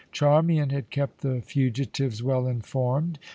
[0.11, 3.19] Charmian had kept the fugitives well informed.